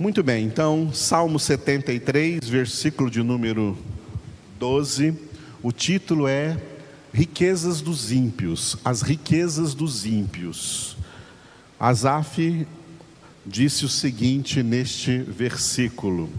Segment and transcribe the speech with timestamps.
[0.00, 3.76] Muito bem, então, Salmo 73, versículo de número
[4.56, 5.12] 12,
[5.60, 6.56] o título é
[7.12, 10.96] Riquezas dos ímpios, as riquezas dos ímpios.
[11.80, 12.64] Asaf
[13.44, 16.30] disse o seguinte neste versículo: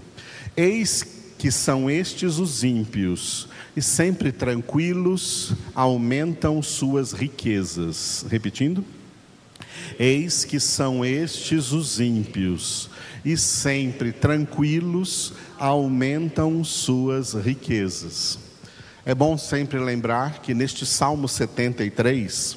[0.55, 1.05] Eis
[1.37, 8.25] que são estes os ímpios, e sempre tranquilos aumentam suas riquezas.
[8.29, 8.85] Repetindo.
[9.99, 12.89] Eis que são estes os ímpios,
[13.25, 18.39] e sempre tranquilos aumentam suas riquezas.
[19.05, 22.55] É bom sempre lembrar que neste Salmo 73,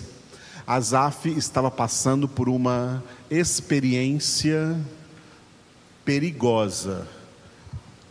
[0.64, 4.78] Asaf estava passando por uma experiência
[6.04, 7.08] perigosa.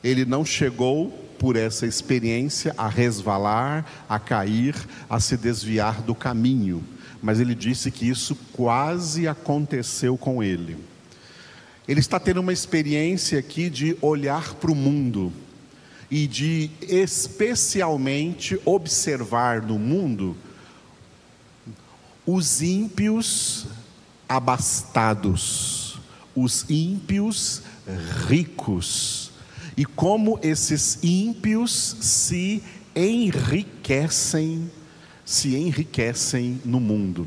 [0.04, 4.76] Ele não chegou por essa experiência a resvalar, a cair,
[5.10, 6.84] a se desviar do caminho
[7.22, 10.78] mas ele disse que isso quase aconteceu com ele.
[11.88, 15.32] Ele está tendo uma experiência aqui de olhar para o mundo
[16.10, 20.36] e de especialmente observar no mundo
[22.26, 23.68] os ímpios
[24.28, 26.00] abastados,
[26.36, 27.64] os ímpios
[28.28, 29.32] ricos,
[29.76, 32.62] e como esses ímpios se
[32.96, 34.70] enriquecem
[35.32, 37.26] se enriquecem no mundo.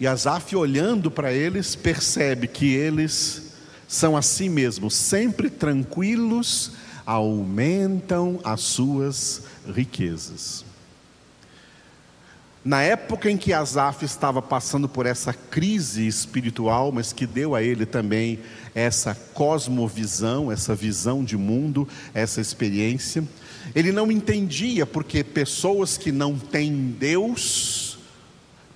[0.00, 3.52] E Asaf, olhando para eles, percebe que eles
[3.86, 6.72] são assim mesmo, sempre tranquilos,
[7.06, 9.42] aumentam as suas
[9.72, 10.64] riquezas.
[12.64, 17.62] Na época em que Asaf estava passando por essa crise espiritual, mas que deu a
[17.62, 18.40] ele também
[18.74, 23.24] essa cosmovisão, essa visão de mundo, essa experiência,
[23.74, 27.98] ele não entendia porque pessoas que não têm Deus,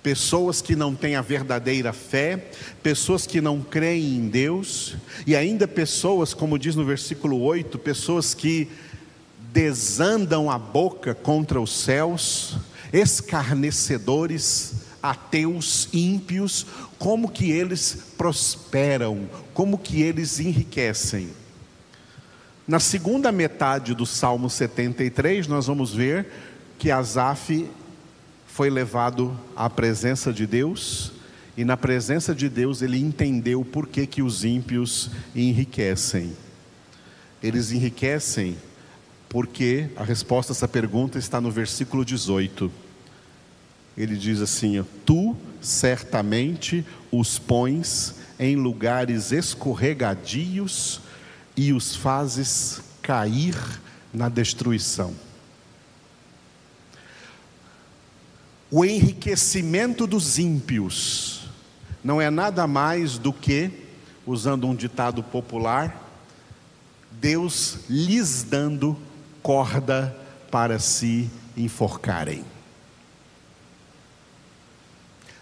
[0.01, 2.49] pessoas que não têm a verdadeira fé,
[2.81, 8.33] pessoas que não creem em Deus, e ainda pessoas, como diz no versículo 8, pessoas
[8.33, 8.69] que
[9.51, 12.57] desandam a boca contra os céus,
[12.93, 16.65] escarnecedores, ateus, ímpios,
[16.97, 21.29] como que eles prosperam, como que eles enriquecem.
[22.67, 26.27] Na segunda metade do Salmo 73, nós vamos ver
[26.77, 27.65] que Asaf
[28.45, 31.13] foi levado à presença de Deus,
[31.55, 36.35] e na presença de Deus ele entendeu por que, que os ímpios enriquecem.
[37.41, 38.57] Eles enriquecem
[39.29, 42.69] porque a resposta a essa pergunta está no versículo 18.
[43.97, 51.06] Ele diz assim: Tu certamente os pões em lugares escorregadios
[51.57, 53.55] e os fazes cair
[54.13, 55.13] na destruição.
[58.69, 61.49] O enriquecimento dos ímpios
[62.03, 63.71] não é nada mais do que,
[64.25, 66.03] usando um ditado popular,
[67.11, 68.95] Deus lhes dando
[69.41, 70.15] corda
[70.51, 72.45] para se enforcarem.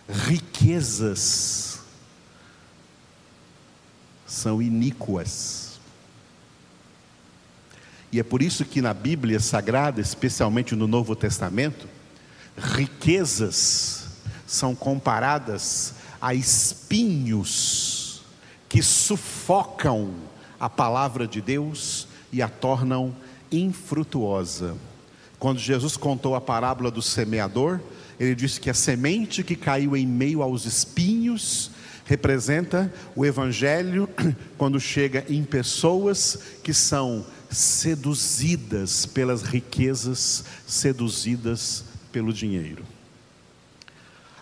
[0.07, 1.79] Riquezas
[4.25, 5.64] são iníquas
[8.15, 11.85] e é por isso que na Bíblia Sagrada, especialmente no Novo Testamento,
[12.57, 14.07] riquezas
[14.47, 18.21] são comparadas a espinhos
[18.69, 20.13] que sufocam
[20.57, 23.13] a palavra de Deus e a tornam
[23.51, 24.77] infrutuosa.
[25.37, 27.81] Quando Jesus contou a parábola do semeador,
[28.17, 31.69] ele disse que a semente que caiu em meio aos espinhos
[32.05, 34.07] representa o evangelho
[34.57, 42.83] quando chega em pessoas que são seduzidas pelas riquezas, seduzidas pelo dinheiro.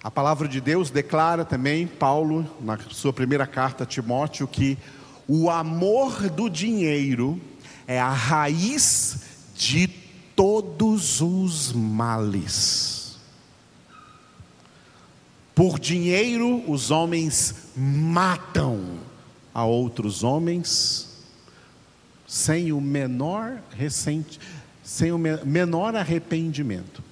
[0.04, 4.78] A palavra de Deus declara também, Paulo, na sua primeira carta a Timóteo, que
[5.28, 7.40] o amor do dinheiro
[7.88, 9.22] é a raiz
[9.56, 9.88] de
[10.36, 13.18] todos os males.
[15.54, 18.98] Por dinheiro, os homens matam
[19.54, 21.13] a outros homens,
[22.28, 24.40] sem o menor recente,
[24.84, 27.04] sem o menor arrependimento.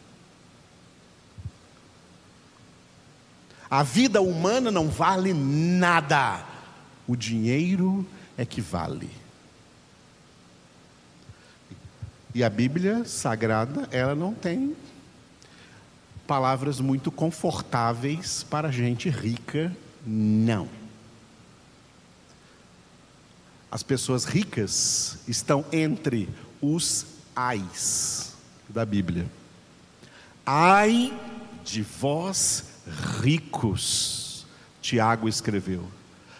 [3.69, 6.43] A vida humana não vale nada.
[7.07, 8.05] O dinheiro
[8.37, 9.09] é que vale.
[12.33, 14.75] E a Bíblia Sagrada, ela não tem
[16.25, 19.75] palavras muito confortáveis para gente rica,
[20.05, 20.80] não.
[23.71, 26.27] As pessoas ricas estão entre
[26.61, 28.33] os ais
[28.67, 29.25] da Bíblia.
[30.45, 31.17] Ai
[31.63, 32.65] de vós
[33.21, 34.45] ricos,
[34.81, 35.87] Tiago escreveu,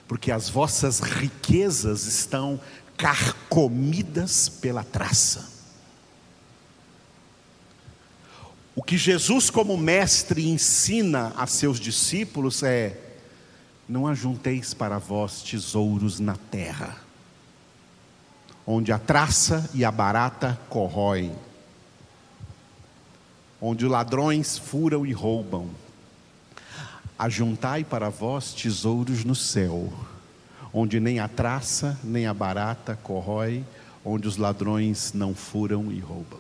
[0.08, 2.60] porque as vossas riquezas estão
[2.98, 5.50] carcomidas pela traça.
[8.76, 12.98] O que Jesus, como mestre, ensina a seus discípulos é:
[13.88, 17.01] não ajunteis para vós tesouros na terra,
[18.66, 21.34] onde a traça e a barata corroem,
[23.62, 25.70] onde ladrões furam e roubam.
[27.18, 29.92] Ajuntai para vós tesouros no céu,
[30.74, 33.64] onde nem a traça nem a barata corrói,
[34.04, 36.40] onde os ladrões não furam e roubam.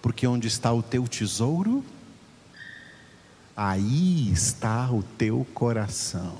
[0.00, 1.84] Porque onde está o teu tesouro,
[3.56, 6.36] aí está o teu coração.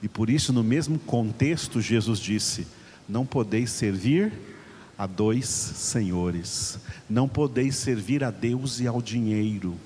[0.00, 2.66] E por isso, no mesmo contexto, Jesus disse:
[3.08, 4.32] Não podeis servir
[4.96, 6.78] a dois senhores,
[7.08, 9.76] não podeis servir a Deus e ao dinheiro,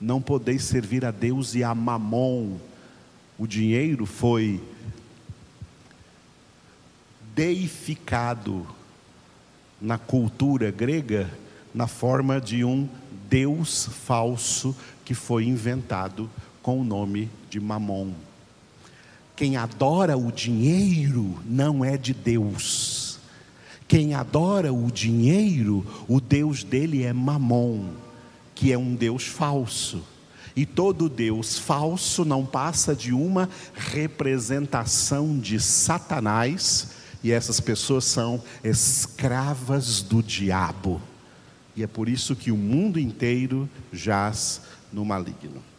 [0.00, 2.58] não podeis servir a Deus e a mamon.
[3.38, 4.60] O dinheiro foi
[7.34, 8.66] deificado
[9.80, 11.30] na cultura grega
[11.74, 12.88] na forma de um
[13.28, 16.30] deus falso que foi inventado
[16.62, 18.12] com o nome de Mamon.
[19.36, 23.18] Quem adora o dinheiro não é de Deus.
[23.88, 27.90] Quem adora o dinheiro, o Deus dele é Mamon,
[28.54, 30.02] que é um Deus falso.
[30.56, 36.90] E todo Deus falso não passa de uma representação de Satanás,
[37.22, 41.00] e essas pessoas são escravas do diabo.
[41.74, 44.60] E é por isso que o mundo inteiro jaz
[44.92, 45.73] no maligno.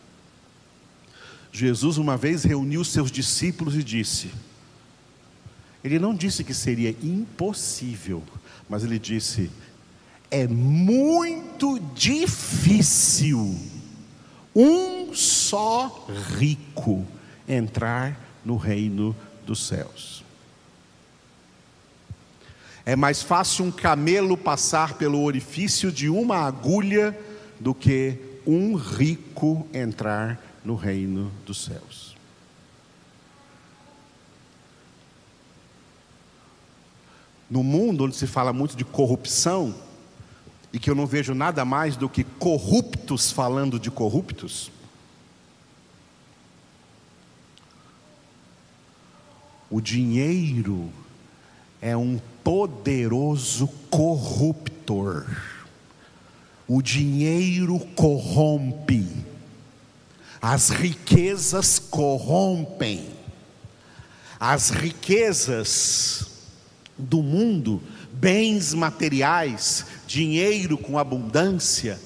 [1.55, 4.29] Jesus uma vez reuniu seus discípulos e disse:
[5.81, 8.21] Ele não disse que seria impossível,
[8.69, 9.49] mas ele disse:
[10.29, 13.55] é muito difícil
[14.53, 16.05] um só
[16.37, 17.07] rico
[17.47, 19.15] entrar no reino
[19.45, 20.25] dos céus.
[22.85, 27.17] É mais fácil um camelo passar pelo orifício de uma agulha
[27.57, 32.15] do que um rico entrar no reino dos céus.
[37.49, 39.73] No mundo onde se fala muito de corrupção,
[40.73, 44.71] e que eu não vejo nada mais do que corruptos falando de corruptos,
[49.69, 50.91] o dinheiro
[51.81, 55.25] é um poderoso corruptor.
[56.67, 59.07] O dinheiro corrompe,
[60.41, 63.09] as riquezas corrompem,
[64.39, 66.27] as riquezas
[66.97, 67.81] do mundo,
[68.13, 71.99] bens materiais, dinheiro com abundância,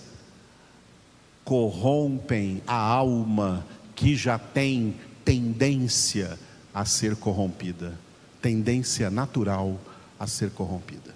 [1.43, 3.65] corrompem a alma
[3.95, 6.39] que já tem tendência
[6.73, 7.97] a ser corrompida
[8.41, 9.79] tendência natural
[10.19, 11.15] a ser corrompida.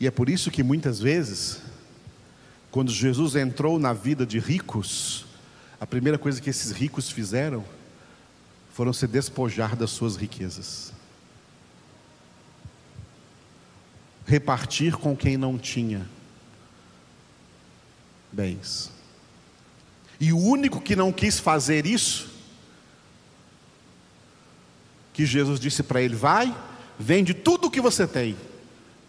[0.00, 1.62] E é por isso que muitas vezes,
[2.74, 5.26] quando Jesus entrou na vida de ricos,
[5.80, 7.64] a primeira coisa que esses ricos fizeram
[8.72, 10.92] foram se despojar das suas riquezas.
[14.26, 16.04] Repartir com quem não tinha
[18.32, 18.90] bens.
[20.18, 22.28] E o único que não quis fazer isso,
[25.12, 26.52] que Jesus disse para ele: Vai,
[26.98, 28.36] vende tudo o que você tem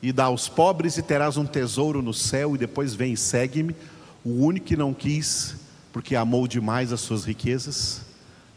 [0.01, 3.75] e dá aos pobres, e terás um tesouro no céu, e depois vem e segue-me.
[4.23, 5.55] O único que não quis,
[5.91, 8.01] porque amou demais as suas riquezas,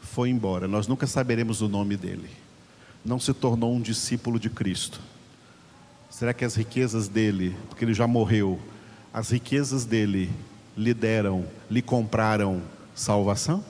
[0.00, 0.66] foi embora.
[0.66, 2.30] Nós nunca saberemos o nome dele.
[3.04, 5.00] Não se tornou um discípulo de Cristo.
[6.10, 8.58] Será que as riquezas dele, porque ele já morreu,
[9.12, 10.30] as riquezas dele
[10.76, 12.62] lhe deram, lhe compraram
[12.94, 13.64] salvação?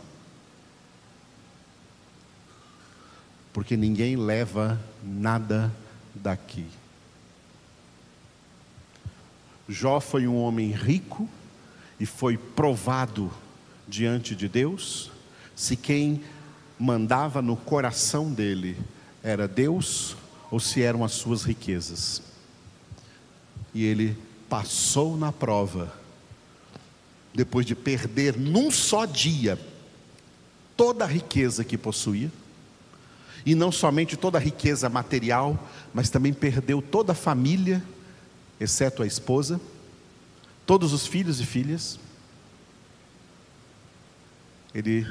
[3.52, 5.72] Porque ninguém leva nada
[6.14, 6.64] daqui.
[9.68, 11.28] Jó foi um homem rico
[12.00, 13.30] e foi provado
[13.86, 15.10] diante de Deus
[15.54, 16.22] se quem
[16.78, 18.76] mandava no coração dele
[19.22, 20.16] era Deus
[20.50, 22.22] ou se eram as suas riquezas.
[23.74, 24.16] E ele
[24.48, 25.92] passou na prova
[27.34, 29.58] depois de perder num só dia
[30.76, 32.30] toda a riqueza que possuía,
[33.44, 35.58] e não somente toda a riqueza material,
[35.92, 37.82] mas também perdeu toda a família,
[38.60, 39.60] exceto a esposa,
[40.66, 41.98] todos os filhos e filhas.
[44.74, 45.06] Ele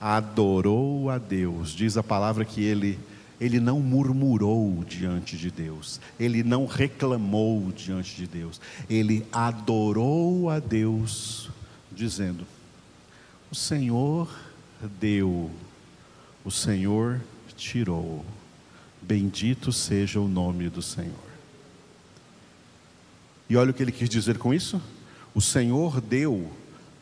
[0.00, 2.98] adorou a Deus, diz a palavra que ele
[3.38, 10.58] ele não murmurou diante de Deus, ele não reclamou diante de Deus, ele adorou a
[10.58, 11.50] Deus
[11.92, 12.46] dizendo:
[13.50, 14.28] O Senhor
[14.98, 15.50] deu,
[16.44, 17.20] o Senhor
[17.56, 18.24] tirou.
[19.02, 21.35] Bendito seja o nome do Senhor.
[23.48, 24.80] E olha o que ele quis dizer com isso:
[25.34, 26.50] O Senhor deu,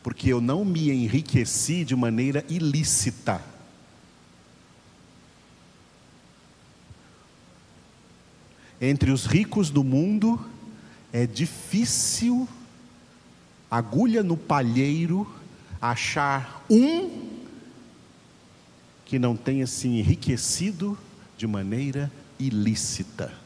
[0.03, 3.41] porque eu não me enriqueci de maneira ilícita.
[8.81, 10.39] Entre os ricos do mundo,
[11.13, 12.47] é difícil,
[13.71, 15.27] agulha no palheiro,
[15.81, 17.25] achar um
[19.07, 20.99] que não tenha se enriquecido
[21.39, 23.44] de maneira ilícita.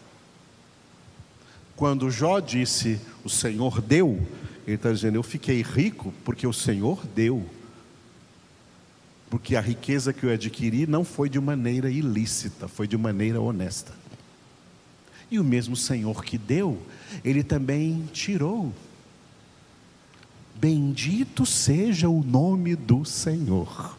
[1.78, 4.20] Quando Jó disse, o Senhor deu,
[4.66, 7.48] ele está dizendo, eu fiquei rico porque o Senhor deu.
[9.30, 13.92] Porque a riqueza que eu adquiri não foi de maneira ilícita, foi de maneira honesta.
[15.30, 16.82] E o mesmo Senhor que deu,
[17.24, 18.74] ele também tirou.
[20.56, 23.96] Bendito seja o nome do Senhor.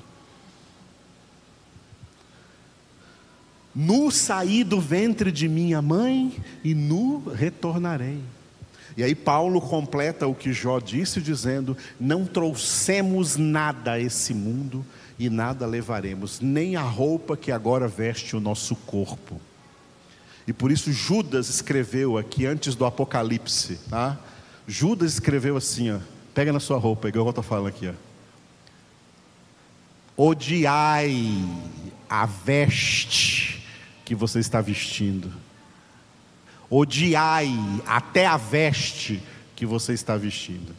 [3.73, 8.19] Nu saí do ventre de minha mãe e nu retornarei.
[8.97, 14.85] E aí Paulo completa o que Jó disse, dizendo: Não trouxemos nada a esse mundo
[15.17, 19.39] e nada levaremos, nem a roupa que agora veste o nosso corpo.
[20.47, 24.17] E por isso Judas escreveu aqui antes do Apocalipse, tá?
[24.67, 25.99] Judas escreveu assim, ó,
[26.33, 27.93] pega na sua roupa, igual eu estou falando aqui, ó.
[30.17, 31.45] Odiai
[32.09, 33.48] a veste
[34.09, 35.31] que você está vestindo.
[36.67, 37.53] Odiai
[37.85, 39.21] até a veste
[39.55, 40.75] que você está vestindo.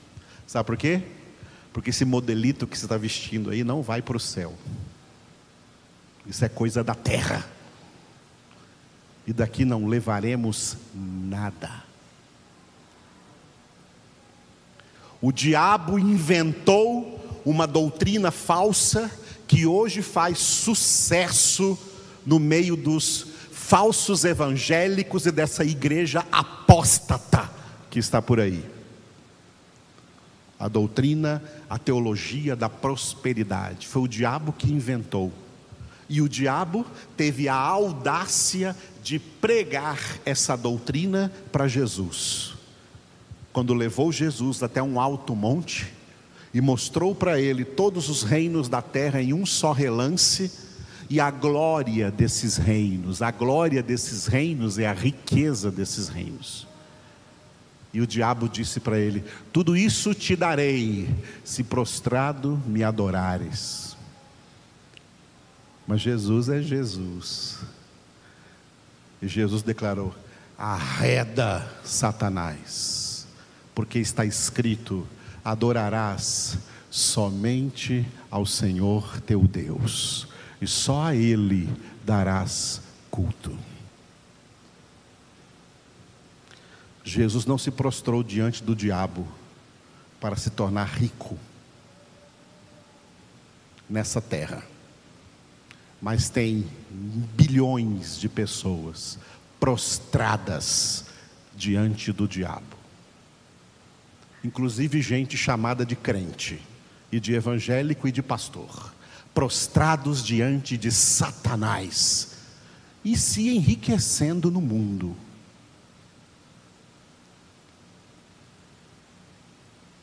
[0.48, 1.00] Sabe por quê?
[1.72, 4.52] Porque esse modelito que você está vestindo aí não vai para o céu.
[6.26, 7.48] Isso é coisa da terra
[9.24, 11.84] e daqui não levaremos nada.
[15.22, 19.08] O diabo inventou uma doutrina falsa
[19.46, 21.78] que hoje faz sucesso
[22.24, 27.50] no meio dos falsos evangélicos e dessa igreja apóstata
[27.88, 28.64] que está por aí.
[30.58, 33.86] A doutrina, a teologia da prosperidade.
[33.86, 35.32] Foi o diabo que inventou.
[36.08, 36.84] E o diabo
[37.16, 42.54] teve a audácia de pregar essa doutrina para Jesus.
[43.52, 45.92] Quando levou Jesus até um alto monte
[46.52, 50.50] e mostrou para ele todos os reinos da terra em um só relance,
[51.10, 56.68] e a glória desses reinos, a glória desses reinos é a riqueza desses reinos.
[57.92, 61.12] E o diabo disse para ele: Tudo isso te darei,
[61.42, 63.96] se prostrado me adorares.
[65.84, 67.58] Mas Jesus é Jesus.
[69.20, 70.14] E Jesus declarou:
[70.56, 73.26] Arreda, Satanás,
[73.74, 75.04] porque está escrito:
[75.44, 76.56] adorarás
[76.88, 80.29] somente ao Senhor teu Deus,
[80.60, 81.68] e só a Ele
[82.04, 83.56] darás culto.
[87.02, 89.26] Jesus não se prostrou diante do diabo
[90.20, 91.36] para se tornar rico
[93.88, 94.62] nessa terra
[96.00, 96.66] mas tem
[97.36, 99.18] bilhões de pessoas
[99.58, 101.04] prostradas
[101.54, 102.78] diante do diabo.
[104.42, 106.60] Inclusive gente chamada de crente,
[107.12, 108.94] e de evangélico e de pastor,
[109.34, 112.36] prostrados diante de Satanás
[113.04, 115.16] e se enriquecendo no mundo.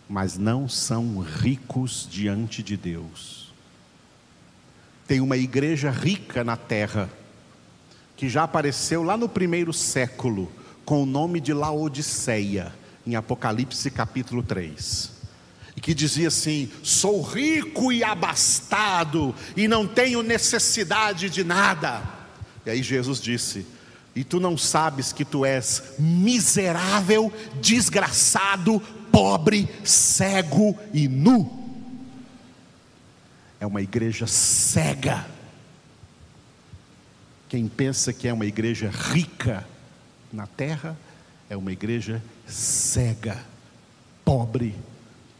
[0.09, 3.47] Mas não são ricos diante de Deus
[5.07, 7.09] tem uma igreja rica na terra,
[8.17, 10.51] que já apareceu lá no primeiro século,
[10.83, 12.73] com o nome de Laodiceia,
[13.05, 15.16] em Apocalipse capítulo 3.
[15.77, 22.03] E que dizia assim: Sou rico e abastado, e não tenho necessidade de nada.
[22.65, 23.65] E aí Jesus disse:
[24.13, 27.31] E tu não sabes que tu és miserável,
[27.61, 28.81] desgraçado,
[29.11, 31.67] pobre, cego e nu
[33.59, 35.25] é uma igreja cega.
[37.49, 39.65] Quem pensa que é uma igreja rica
[40.31, 40.97] na terra,
[41.49, 43.43] é uma igreja cega,
[44.23, 44.75] pobre,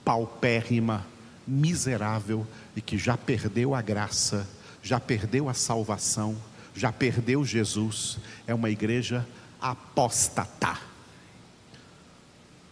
[0.07, 1.05] paupérrima,
[1.45, 4.47] miserável e que já perdeu a graça,
[4.81, 6.33] já perdeu a salvação,
[6.73, 8.17] já perdeu Jesus.
[8.47, 9.27] É uma igreja
[9.59, 10.79] apóstata.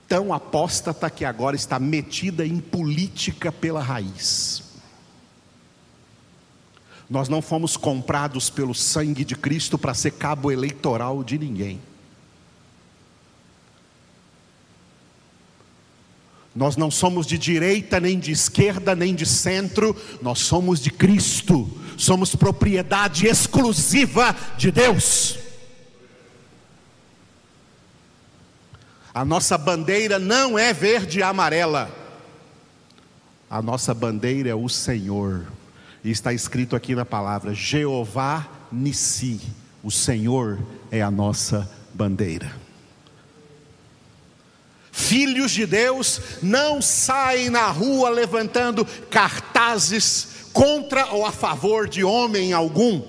[0.08, 4.64] Tão apóstata que agora está metida em política pela raiz.
[7.10, 11.82] Nós não fomos comprados pelo sangue de Cristo para ser cabo eleitoral de ninguém.
[16.56, 21.70] Nós não somos de direita, nem de esquerda, nem de centro, nós somos de Cristo,
[21.98, 25.38] somos propriedade exclusiva de Deus.
[29.14, 31.94] A nossa bandeira não é verde e amarela,
[33.50, 35.46] a nossa bandeira é o Senhor,
[36.06, 39.42] e está escrito aqui na palavra: Jeová Nissi,
[39.84, 40.60] o Senhor
[40.90, 42.65] é a nossa bandeira.
[45.06, 52.54] Filhos de Deus não saem na rua levantando cartazes contra ou a favor de homem
[52.54, 53.04] algum.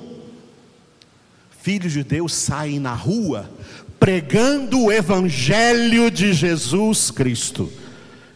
[1.63, 3.51] Filhos de Deus saem na rua
[3.99, 7.73] pregando o Evangelho de Jesus Cristo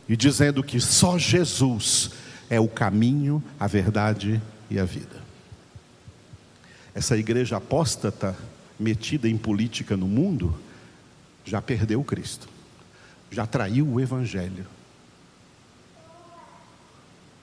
[0.08, 2.12] e dizendo que só Jesus
[2.48, 4.40] é o caminho, a verdade
[4.70, 5.20] e a vida.
[6.94, 8.34] Essa igreja apóstata,
[8.78, 10.58] metida em política no mundo,
[11.44, 12.48] já perdeu Cristo
[13.30, 14.66] já traiu o Evangelho.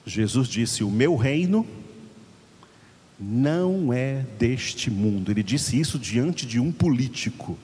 [0.05, 1.65] Jesus disse: O meu reino
[3.19, 5.31] não é deste mundo.
[5.31, 7.57] Ele disse isso diante de um político,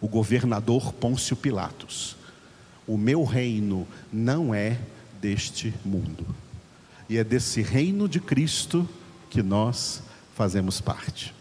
[0.00, 2.16] o governador Pôncio Pilatos.
[2.86, 4.78] O meu reino não é
[5.20, 6.26] deste mundo.
[7.08, 8.88] E é desse reino de Cristo
[9.28, 10.02] que nós
[10.34, 11.34] fazemos parte.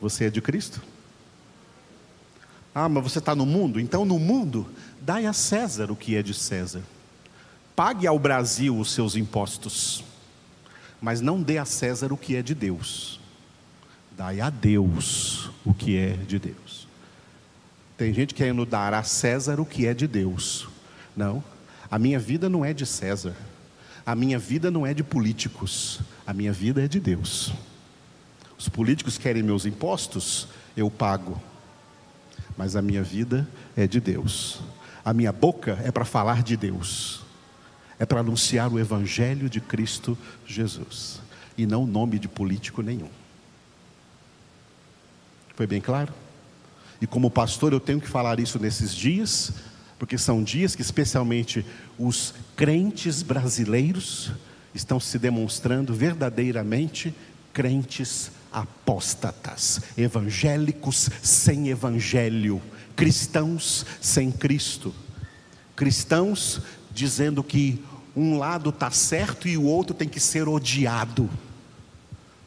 [0.00, 0.80] Você é de Cristo?
[2.80, 3.80] Ah, mas você está no mundo?
[3.80, 4.64] Então, no mundo,
[5.00, 6.80] dai a César o que é de César.
[7.74, 10.04] Pague ao Brasil os seus impostos,
[11.00, 13.18] mas não dê a César o que é de Deus.
[14.16, 16.86] Dai a Deus o que é de Deus.
[17.96, 20.68] Tem gente querendo dar a César o que é de Deus.
[21.16, 21.42] Não,
[21.90, 23.34] a minha vida não é de César.
[24.06, 25.98] A minha vida não é de políticos.
[26.24, 27.52] A minha vida é de Deus.
[28.56, 31.42] Os políticos querem meus impostos, eu pago
[32.58, 34.60] mas a minha vida é de Deus.
[35.04, 37.22] A minha boca é para falar de Deus,
[38.00, 41.20] é para anunciar o Evangelho de Cristo Jesus,
[41.56, 43.08] e não o nome de político nenhum.
[45.54, 46.12] Foi bem claro?
[47.00, 49.52] E como pastor, eu tenho que falar isso nesses dias,
[49.96, 51.64] porque são dias que, especialmente,
[51.96, 54.32] os crentes brasileiros
[54.74, 57.14] estão se demonstrando verdadeiramente
[57.52, 62.60] crentes apóstatas, evangélicos sem evangelho,
[62.96, 64.94] cristãos sem Cristo,
[65.76, 67.84] cristãos dizendo que
[68.16, 71.30] um lado está certo e o outro tem que ser odiado.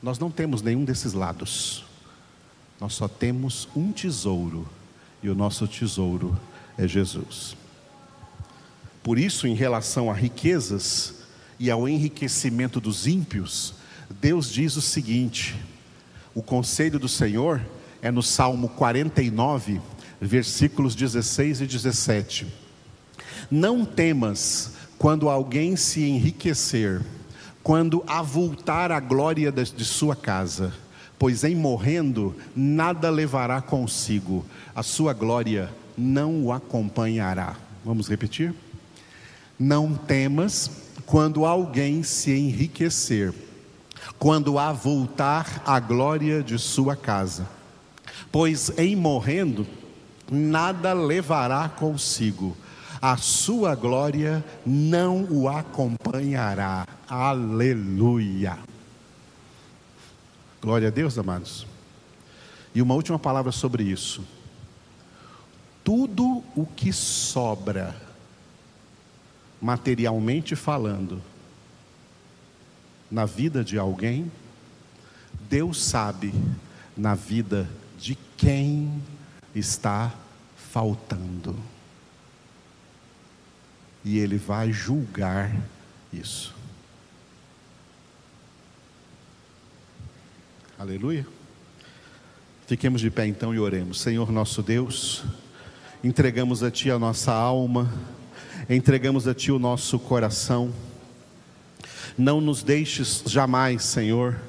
[0.04, 1.86] Nós não temos nenhum desses lados,
[2.80, 4.68] nós só temos um tesouro,
[5.24, 6.38] e o nosso tesouro
[6.78, 7.56] é Jesus.
[9.04, 11.14] Por isso, em relação a riquezas
[11.60, 13.74] e ao enriquecimento dos ímpios,
[14.20, 15.56] Deus diz o seguinte:
[16.34, 17.62] o conselho do Senhor
[18.02, 19.82] é no Salmo 49,
[20.20, 22.48] versículos 16 e 17.
[23.50, 27.02] Não temas quando alguém se enriquecer,
[27.64, 30.74] quando avultar a glória de sua casa,
[31.20, 37.56] pois em morrendo nada levará consigo, a sua glória não o acompanhará.
[37.84, 38.54] Vamos repetir?
[39.60, 40.72] Não temas
[41.06, 43.34] quando alguém se enriquecer,
[44.18, 47.48] quando avultar a glória de sua casa.
[48.32, 49.68] Pois em morrendo,
[50.32, 52.56] nada levará consigo,
[53.02, 56.88] a sua glória não o acompanhará.
[57.10, 58.58] Aleluia.
[60.62, 61.66] Glória a Deus, amados.
[62.74, 64.24] E uma última palavra sobre isso.
[65.84, 67.96] Tudo o que sobra,
[69.60, 71.22] materialmente falando,
[73.12, 74.32] na vida de alguém,
[75.50, 76.34] Deus sabe
[76.96, 77.70] na vida
[78.00, 79.02] de quem
[79.54, 80.14] está
[80.56, 81.56] faltando.
[84.04, 85.54] E Ele vai julgar
[86.12, 86.56] isso.
[90.80, 91.28] Aleluia.
[92.66, 94.00] Fiquemos de pé então e oremos.
[94.00, 95.24] Senhor nosso Deus,
[96.02, 97.94] entregamos a Ti a nossa alma,
[98.70, 100.74] entregamos a Ti o nosso coração
[102.18, 104.40] não nos deixes jamais, Senhor,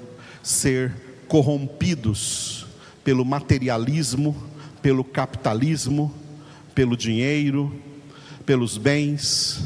[0.42, 0.92] ser
[1.28, 2.66] corrompidos
[3.04, 4.36] pelo materialismo,
[4.80, 6.12] pelo capitalismo,
[6.74, 7.72] pelo dinheiro,
[8.44, 9.62] pelos bens,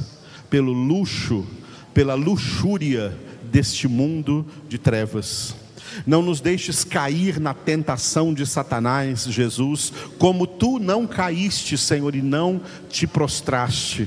[0.51, 1.47] pelo luxo,
[1.93, 5.55] pela luxúria deste mundo de trevas.
[6.07, 12.21] Não nos deixes cair na tentação de Satanás, Jesus, como tu não caíste, Senhor, e
[12.21, 14.07] não te prostraste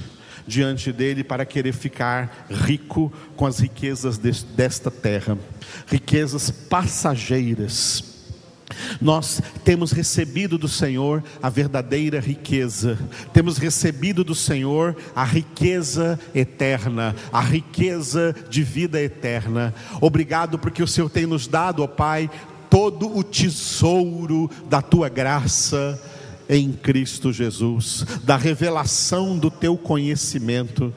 [0.50, 5.38] diante dele para querer ficar rico com as riquezas desta terra,
[5.88, 8.04] riquezas passageiras.
[9.00, 12.98] Nós temos recebido do Senhor a verdadeira riqueza,
[13.32, 19.74] temos recebido do Senhor a riqueza eterna, a riqueza de vida eterna.
[20.02, 22.30] Obrigado porque o Senhor tem nos dado, ó Pai,
[22.70, 26.00] todo o tesouro da tua graça
[26.50, 30.92] em Cristo Jesus, da revelação do teu conhecimento,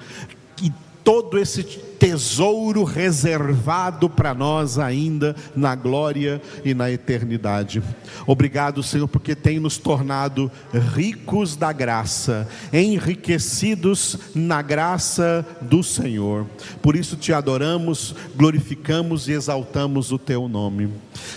[0.63, 0.73] e
[1.05, 1.63] todo esse
[2.03, 7.81] tesouro reservado para nós ainda na glória e na eternidade.
[8.27, 10.51] Obrigado, Senhor, porque tem nos tornado
[10.97, 16.45] ricos da graça, enriquecidos na graça do Senhor.
[16.83, 20.91] Por isso te adoramos, glorificamos e exaltamos o teu nome.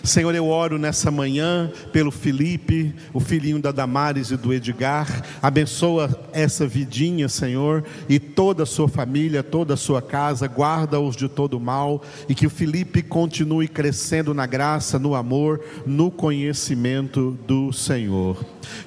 [0.03, 5.23] Senhor, eu oro nessa manhã pelo Felipe, o filhinho da Damares e do Edgar.
[5.43, 11.27] Abençoa essa vidinha, Senhor, e toda a sua família, toda a sua casa guarda-os de
[11.27, 17.73] todo mal e que o Felipe continue crescendo na graça, no amor, no conhecimento do
[17.73, 18.37] Senhor.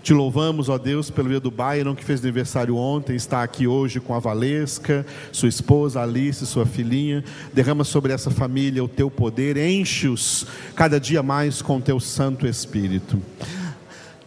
[0.03, 4.01] Te louvamos, ó Deus, pelo dia do Byron que fez aniversário ontem, está aqui hoje
[4.01, 7.23] com a Valesca, sua esposa Alice, sua filhinha.
[7.53, 13.21] Derrama sobre essa família o teu poder, enche-os cada dia mais com teu Santo Espírito.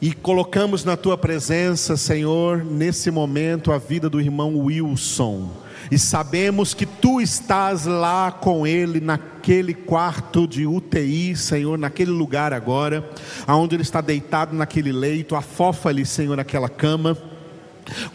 [0.01, 5.60] E colocamos na tua presença, Senhor, nesse momento a vida do irmão Wilson
[5.91, 12.53] e sabemos que tu estás lá com ele naquele quarto de UTI, Senhor, naquele lugar
[12.53, 13.07] agora,
[13.45, 17.17] aonde ele está deitado naquele leito, afofa-lhe, Senhor, naquela cama.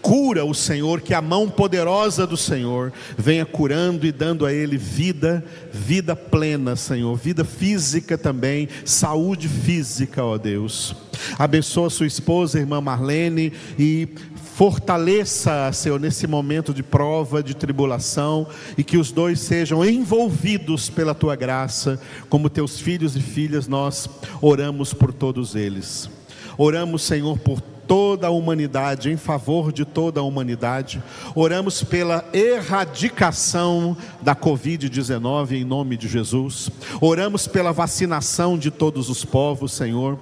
[0.00, 4.78] Cura o Senhor, que a mão poderosa do Senhor venha curando e dando a ele
[4.78, 10.96] vida, vida plena, Senhor, vida física também, saúde física, ó Deus.
[11.38, 14.08] Abençoa sua esposa, irmã Marlene, e
[14.56, 18.46] Fortaleça, Senhor, nesse momento de prova, de tribulação,
[18.78, 24.08] e que os dois sejam envolvidos pela tua graça, como teus filhos e filhas, nós
[24.40, 26.08] oramos por todos eles.
[26.56, 31.02] Oramos, Senhor, por toda a humanidade, em favor de toda a humanidade.
[31.34, 36.70] Oramos pela erradicação da Covid-19 em nome de Jesus.
[36.98, 40.18] Oramos pela vacinação de todos os povos, Senhor.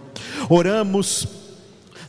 [0.51, 1.43] Oramos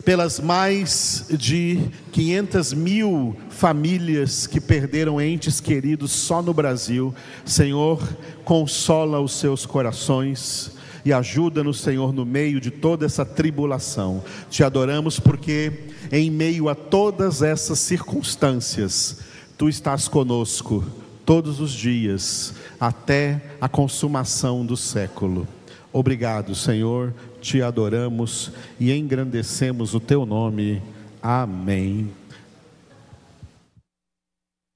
[0.06, 7.14] pelas mais de 500 mil famílias que perderam entes queridos só no Brasil.
[7.44, 8.02] Senhor,
[8.46, 10.72] consola os seus corações
[11.04, 14.24] e ajuda-nos, Senhor, no meio de toda essa tribulação.
[14.50, 15.72] Te adoramos porque,
[16.12, 19.20] em meio a todas essas circunstâncias,
[19.58, 20.84] Tu estás conosco
[21.26, 25.48] todos os dias, até a consumação do século.
[25.94, 27.14] Obrigado, Senhor
[27.46, 30.82] te adoramos e engrandecemos o teu nome.
[31.22, 32.10] Amém.